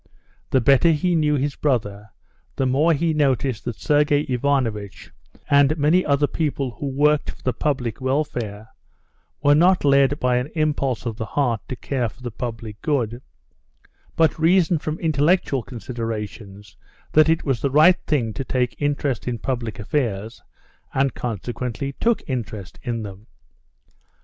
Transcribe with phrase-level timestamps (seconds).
[0.49, 2.09] The better he knew his brother,
[2.55, 5.11] the more he noticed that Sergey Ivanovitch,
[5.47, 8.69] and many other people who worked for the public welfare,
[9.43, 13.21] were not led by an impulse of the heart to care for the public good,
[14.15, 16.75] but reasoned from intellectual considerations
[17.11, 20.41] that it was a right thing to take interest in public affairs,
[20.95, 23.27] and consequently took interest in them.